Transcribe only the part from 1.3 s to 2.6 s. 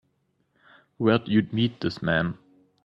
meet this man?